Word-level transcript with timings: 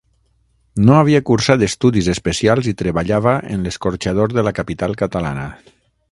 No 0.85 0.95
havia 0.99 1.19
cursat 1.27 1.65
estudis 1.67 2.09
especials 2.15 2.71
i 2.73 2.75
treballava 2.81 3.35
en 3.57 3.67
l'escorxador 3.67 4.33
de 4.39 4.49
la 4.51 4.55
capital 4.61 4.97
catalana. 5.03 5.45